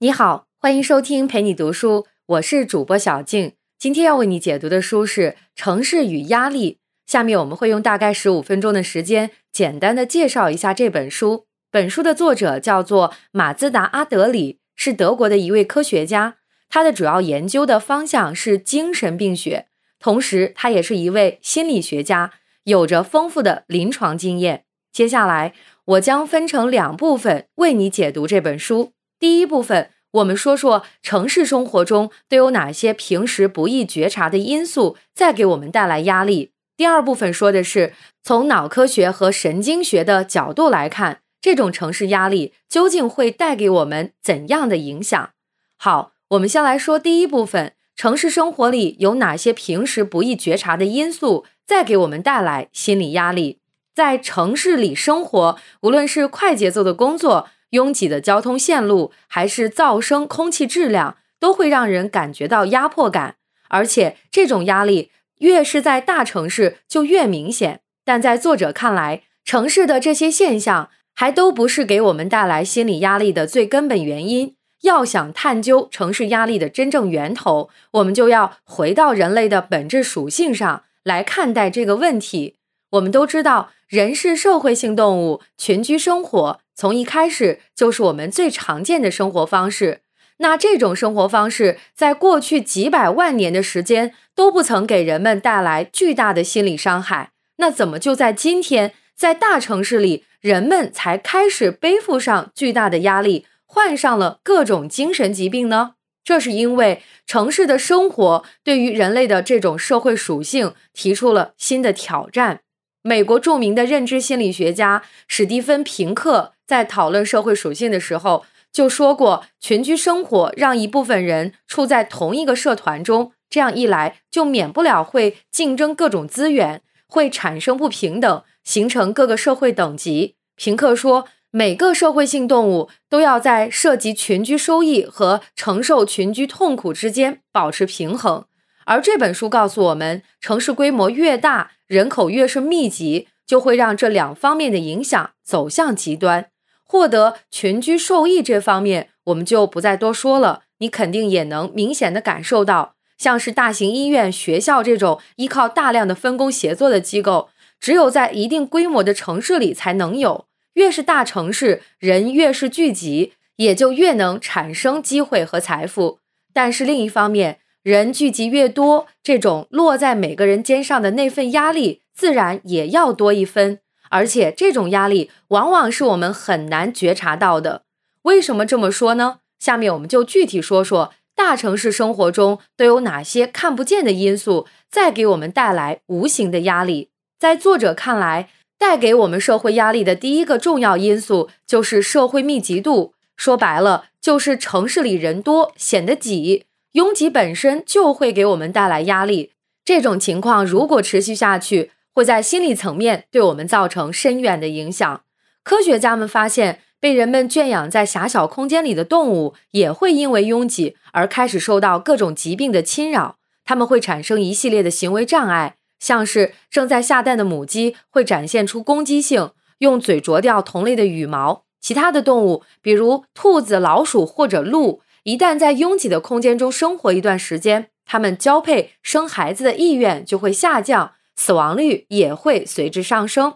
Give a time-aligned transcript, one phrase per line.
[0.00, 3.54] 你好，欢迎收听陪你读书，我是主播小静。
[3.76, 6.74] 今天要为你解读的书是《城市与压力》。
[7.04, 11.46] 下面我们会用大概十五分钟的时间，简单的介绍一下这本书。
[11.72, 16.36] 本书的作者叫做马兹达阿德里，是德国的一位科学家。
[16.68, 19.66] 他的主要研究的方向是精神病学，
[19.98, 24.62] 同时他也是一位心理学家，有着丰富的临床经验。
[24.92, 25.54] 接下来
[25.86, 28.92] 我将分成两部分为你解读这本书。
[29.18, 36.52] 第一部分，我们说说城市生活中都有哪些平时不易觉察的因素在给我们带来压力。
[36.76, 45.30] 第二部分说的是从脑科学和神经学的角度来看，这种城市压力究竟会带给我们怎样的影响？
[45.76, 53.58] 好，我们先来说第一部分，城市生活里有哪些平时不易觉察的因素在给我们带来心理压力？
[53.92, 57.48] 在城市里生活，无论是快节奏的工作。
[57.70, 63.36] 拥挤的交通线路，还是噪声、空气质量，都会让人感觉到压迫感。
[63.68, 67.80] 而且，这种压力越是在大城市就越明显。
[68.04, 74.54] 但在作者看来，城市的这些现象还都不是给我们带来心理压力的最根本原因。
[74.82, 82.54] 要想探究城市压力的真正源头，我们就要回到人类的本质属性上来看待这个问题。
[82.92, 86.60] 我们都知道，人是社会性动物，群居生活。
[86.78, 90.02] 从一开始就是我们最常见的生活方式。
[90.36, 97.32] 那这种生活方式在过去几百万年的时间都不曾给人们带来巨大的心理伤害。
[97.56, 105.94] 那怎么就在今天，在大城市里，人们才开始背负上巨大的压力，患上了各种精神疾病呢？
[106.22, 112.60] 这是因为城市的生活对于人类的这种社会属性提出了新的挑战。
[113.08, 138.44] 美国著名的认知心理学家史蒂芬·平克在讨论社会属性的时候就说过：“群居生活让一部分人处在同一个社团中，这样一来就免不了会竞争各种资源，会产生不平等，形成各个社会等级。”平克说：“每个社会性动物都要在涉及群居收益和承受群居痛苦之间保持平衡。”
[138.88, 141.72] 而这本书告诉我们，城市规模越大。
[141.86, 146.46] 人口越是密集，就会让这两方面的影响走向极端。
[146.84, 150.62] 获得群居受益这方面，我们就不再多说了。
[150.78, 160.46] 你肯定也能明显的感受到，像是大型医院、学校这种依靠大量的分工协作的机构，只有在一定规模的城市里才能有。
[160.74, 166.20] 越是大城市，人越是聚集，也就越能产生机会和财富。
[166.54, 173.78] 但是另一方面，人聚集越多，这种落在每个人肩上的那份压力自然也要多一分，
[174.10, 177.82] 而且这种压力往往是我们很难觉察到的。
[178.22, 179.38] 为什么这么说呢？
[179.58, 187.10] 下面我们就具体说说大城市生活中都有哪些看不见的因素在给我们带来无形的压力。
[187.38, 196.64] 在作者看来，带给我们社会压力的第一个重要因素就是社会密集度，说白了就是城市里人多，显得挤。
[196.98, 199.52] 拥挤本身就会给我们带来压力，
[199.84, 205.20] 这种情况如果持续下去，会在心理层面对我们造成深远的影响。
[205.62, 213.36] 科学家们发现，被人们圈养在狭小空间里的动物也会因为拥挤而开始受到各种疾病的侵扰。
[213.64, 225.00] 它们会产生一系列的行为障碍，像是正在下蛋的母鸡会展现出攻击性，用嘴啄掉同类的羽毛；其他的动物，比如兔子、老鼠或者鹿。
[225.24, 233.54] 一旦在拥挤的空间中生活一段时间，它们交配、生孩子的意愿就会下降，死亡率也会随之上升。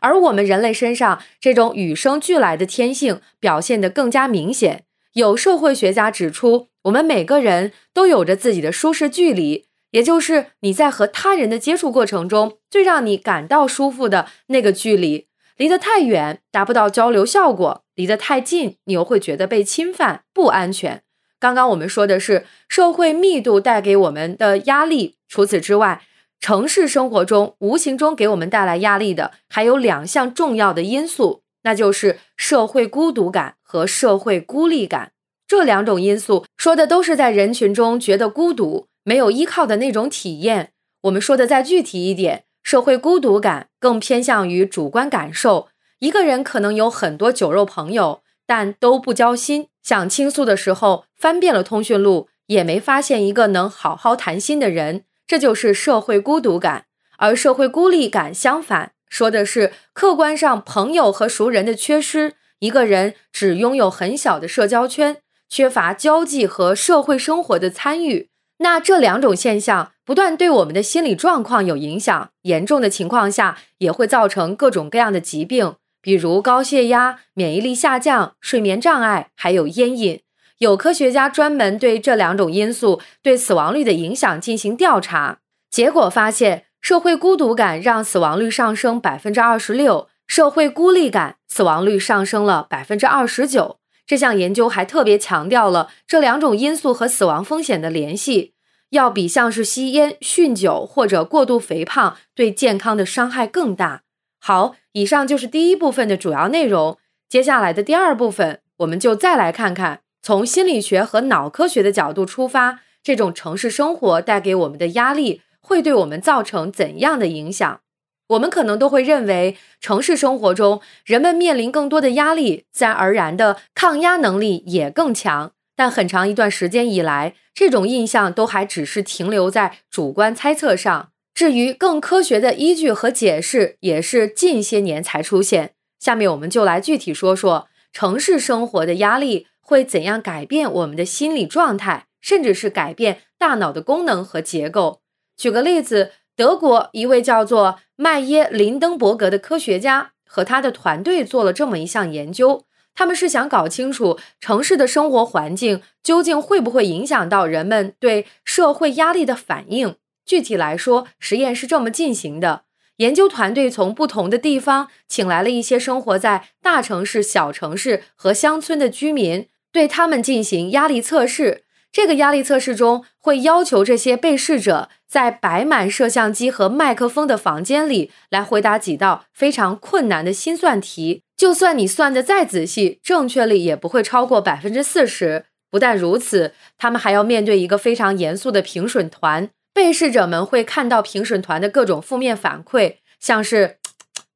[0.00, 4.84] 而我们人类身上这种与生俱来的天性表现得更加明显。
[5.14, 15.28] 有社会学家指出，我们每个人都有着自己的舒适距离，也就是你在和他人的接触过程中最让你感到舒服的那个距离。
[15.56, 21.03] 离得太远，达不到交流效果；离得太近，你又会觉得被侵犯、不安全。
[21.44, 25.16] 刚刚我们说的是社会密度带给我们的压力。
[25.28, 26.00] 除此之外，
[26.40, 35.12] 城市生活中无形中给我们带来压力的还有两项重要的因素，那就是社会孤独感和社会孤立感。
[35.46, 40.70] 这两种因素说的都是在人群中觉得孤独、没有依靠的那种体验。
[41.02, 45.68] 我们说的再具体一点，社会孤独感更偏向于主观感受。
[45.98, 48.22] 一个人可能有很多酒肉朋友。
[48.46, 56.86] 但都不交心，想倾诉的时候翻遍了通讯录，也没发现一个能好好谈心的人，这就是社会孤独感。
[57.18, 68.30] 而社会孤立感相反，说的是客观上朋友和熟人的缺失，一个人只拥有很小的社交圈，缺乏交际和社会生活的参与。
[68.58, 80.20] 那这两种现象不断对我们的心理状况有影响，严重的情况下也会造成各种各样的疾病，比如高血压、免疫力下降、睡眠障碍，还有烟瘾。
[80.58, 85.38] 有科学家专门对这两种因素对死亡率的影响进行调查，
[85.70, 93.78] 结果发现，社会孤独感让死亡率上升百分之二十六，社会孤立感死亡率上升了百分之二十九。
[94.06, 98.52] 这项研究还特别强调了这两种因素和死亡风险的联系，
[98.90, 104.03] 要比像是吸烟、酗酒或者过度肥胖对健康的伤害更大。
[104.46, 106.98] 好，以上就是第一部分的主要内容。
[107.30, 117.80] 接下来的第二部分，我们就再来看看，从心理学和脑科学的角度出发，这种城市生活带给我们的压力会对我们造成怎样的影响。
[118.28, 125.52] 我们可能都会认为，城市生活中人们面临更多的压力，自然而然的抗压能力也更强。
[125.74, 131.12] 但很长一段时间以来，这种印象都还只是停留在主观猜测上。
[131.34, 135.74] 至于更科学的依据和解释，也是近些年才出现。
[135.98, 145.00] 下面我们就来具体说说城市生活的压力会怎样改变我们的心理状态，甚至是改变大脑的功能和结构。
[145.36, 146.12] 举个例子。
[146.36, 159.94] 德国一位叫做麦耶林登伯格的科学家和他的团队做了这么一项研究，他们是想搞清楚城市的生活环境究竟会不会影响到人们对社会压力的反应。
[160.26, 162.62] 具体来说，实验是这么进行的：
[162.96, 171.64] 研究团队从不同的地方请来了一些生活在大城市、小城市和乡村的居民，对他们进行压力测试。
[171.92, 181.22] 这个压力测试中会要求这些被试者在摆满摄像机和麦克风的房间里来回答几道非常困难的心算题。
[181.36, 185.44] 就算你算得再仔细，正确率也不会超过百分之四十。
[185.70, 189.50] 不但如此，他们还要面对一个非常严肃的评审团。
[189.74, 193.78] 被试者们会看到评审团的各种负面反馈，像是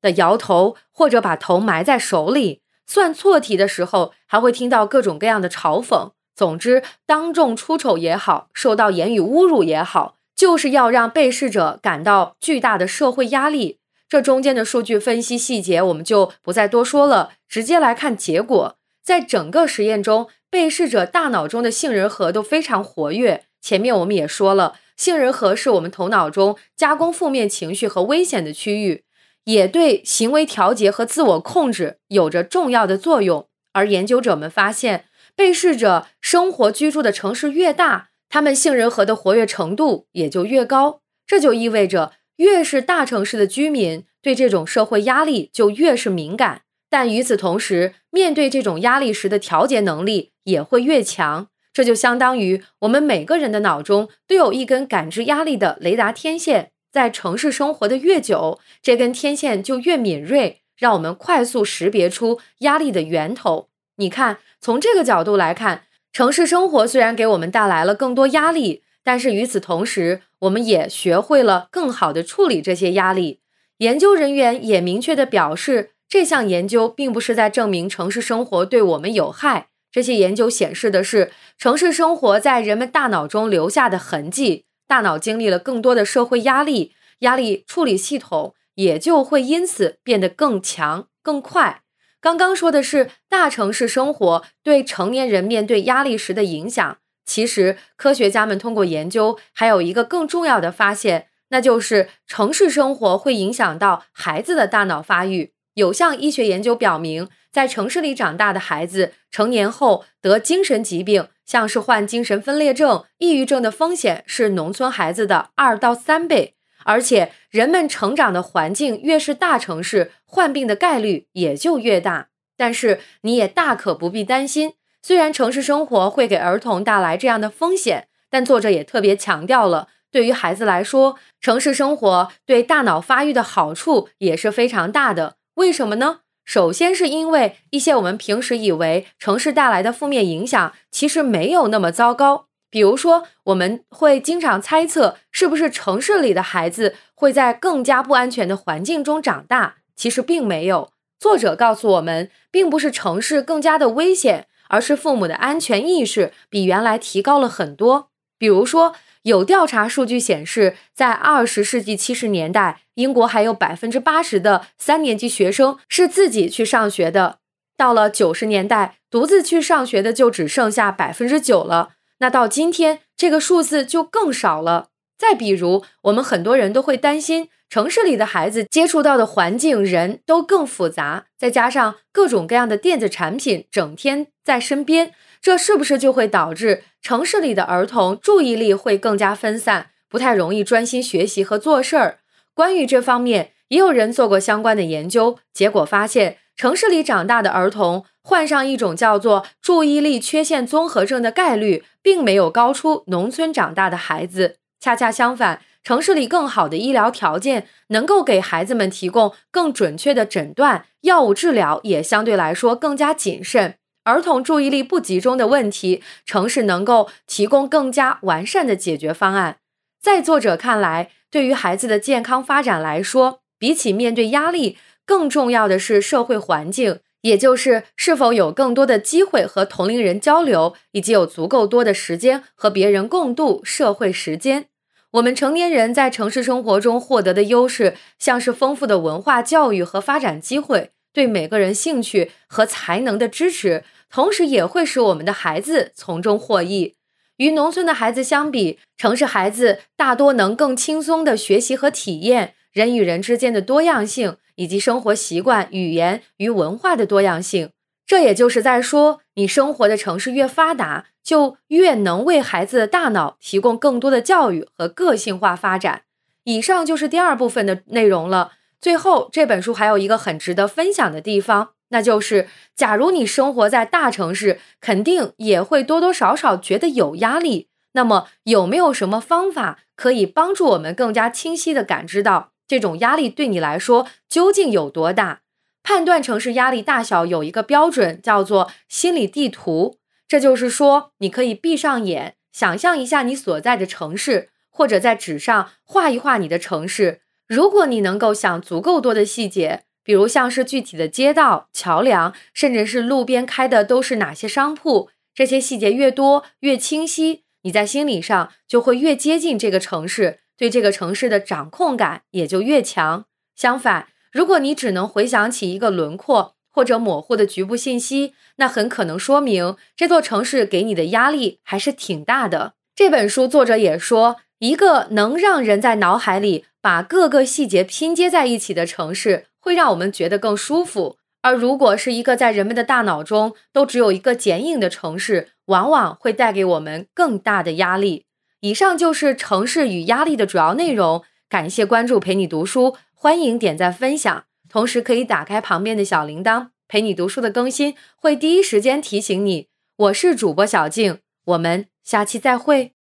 [0.02, 2.60] 的摇头或者把头埋在手里。
[2.86, 6.10] 算错题的时候，还会听到各种各样的嘲讽。
[6.34, 13.78] 总之，当众出丑也好，受到言语侮辱也好，就是要让被试者感到巨大的社会压力。
[14.08, 18.76] 这中间的数据分析细节，我们就不再多说了，直接来看结果。
[19.04, 23.44] 在整个实验中，被试者大脑中的杏仁核都非常活跃。
[23.60, 29.04] 前面我们也说了，杏仁核是我们头脑中加工负面情绪和危险的区域，
[29.44, 33.48] 也对行为调节和自我控制有着重要的作用。
[33.72, 35.06] 而研究者们发现。
[35.36, 41.00] 被试者生活居住的城市越大，他们杏仁核的活跃程度也就越高。
[41.28, 46.62] 这就意味着，越是大城市的居民对这种社会压力就越是敏感。
[46.90, 51.46] 但与此同时，面对这种压力时的调节能力也会越强。
[51.78, 63.68] 这就相当于我们每个人的脑中都有一根感知压力的雷达天线，在城市生活的越久，这根天线就越敏锐，让我们快速识别出压力的源头。
[63.98, 64.38] 你看。
[64.60, 73.38] 从这个角度来看，城市生活虽然给我们带来了更多压力，但是与此同时，我们也学会了更好的处理这些压力。
[73.76, 79.68] 研究人员也明确的表示，这项研究并不是在证明城市生活对我们有害。
[79.98, 91.82] 这些研究显示的是，城市生活在人们大脑中留下的痕迹，大脑经历了更多的社会压力，压力处理系统也就会因此变得更强、更快。
[92.20, 96.98] 刚刚说的是大城市生活对成年人面对压力时的影响。
[97.24, 105.54] 其实，科学家们通过研究还有一个更重要的发现，那就是城市生活会影响到孩子的大脑发育。
[105.74, 116.54] 有项医学研究表明，在城市里长大的孩子，成年后得精神疾病，像是患精神分裂症、抑郁症的风险是农村孩子的二到三倍。
[116.84, 122.28] 而且，人们成长的环境越是大城市，患病的概率也就越大。
[122.56, 124.74] 但是，你也大可不必担心。
[125.02, 135.36] 虽然城市生活会给儿童带来这样的风险，但作者也特别强调了，对于孩子来说，城市生活对大脑发育的好处也是非常大的。
[135.54, 136.20] 为什么呢？
[136.48, 142.46] 首先是因为一些我们平时以为城市带来的负面影响，其实没有那么糟糕。
[142.70, 149.74] 比如说，我们会经常猜测，是不是城市里的孩子会在更加不安全的环境中长大？
[149.94, 150.88] 其实并没有。
[151.18, 158.08] 作者告诉我们，并不是城市更加的危险，而是父母的安全意识比原来提高了很多。
[158.38, 167.38] 比如说，有调查数据显示，在二十世纪七十年代，英国还有百分之八十的三年级学生是自己去上学的。
[167.76, 171.90] 到了九十年代，独自去上学的就只剩下百分之九了。
[172.18, 174.88] 那到今天，这个数字就更少了。
[175.16, 192.18] 再比如，我们很多人都会担心，城市里的孩子接触到的环境、人都更复杂，再加上各种各样的电子产品整天在身边，这是不是就会导致城市里的儿童注意力会更加分散，不太容易专心学习和做事儿？
[192.54, 204.56] 关于这方面，也有人做过相关的研究，结果发现，城市里长大的儿童患上一种叫做注意力缺陷综合症的概率，并没有高出农村长大的孩子。
[204.80, 213.77] 恰恰相反，城市里更好的医疗条件能够给孩子们提供更准确的诊断，药物治疗也相对来说更加谨慎。
[214.08, 219.58] 儿童注意力不集中的问题，城市能够提供更加完善的解决方案。
[220.00, 234.66] 在作者看来，对于孩子的健康发展来说，比起面对压力，更重要的是社会环境，也就是是否有更多的机会和同龄人交流，以及有足够多的时间和别人共度社会时间。
[235.12, 246.94] 我们成年人在城市生活中获得的优势，像是丰富的文化教育和发展机会，对每个人兴趣和才能的支持，同时也会使我们的孩子从中获益。
[247.38, 257.70] 与农村的孩子相比，城市孩子大多能更轻松地学习和体验人与人之间的多样性，以及生活习惯、语言与文化的多样性。
[258.06, 266.02] 这也就是在说，你生活的城市越发达，就越能为孩子的大脑提供更多的教育和个性化发展。
[266.44, 268.52] 以上就是第二部分的内容了。
[268.80, 271.70] 最后，这本书还有一个很值得分享的地方。
[271.90, 277.68] 那就是，假如你生活在大城市，肯定也会多多少少觉得有压力。
[277.92, 285.40] 那么，有没有什么方法可以帮助我们更加清晰地感知到这种压力对你来说究竟有多大？
[285.82, 289.96] 判断城市压力大小有一个标准，叫做心理地图。
[290.28, 297.22] 这就是说，你可以闭上眼，想象一下你所在的城市，或者在纸上画一画你的城市。
[297.48, 299.82] 如果你能够想足够多的细节。
[300.04, 313.26] 比如像是具体的街道、桥梁，甚至是路边开的都是哪些商铺，这些细节越多越清晰，你在心理上就会越接近这个城市，对这个城市的掌控感也就越强。
[313.54, 322.72] 相反，如果你只能回想起一个轮廓或者模糊的局部信息，那很可能说明这座城市给你的压力还是挺大的。
[322.94, 329.46] 这本书作者也说，一个能让人在脑海里把各个细节拼接在一起的城市。
[329.60, 338.24] 会让我们觉得更舒服，而如果是一个在人们的大脑中都只有一个剪影的城市，往往会带给我们更大的压力。
[338.60, 341.22] 以上就是城市与压力的主要内容。
[341.50, 349.68] 感谢关注陪你读书，欢迎点赞分享，同时可以打开旁边的小铃铛，陪你读书的更新会第一时间提醒你。
[349.96, 352.97] 我是主播小静，我们下期再会。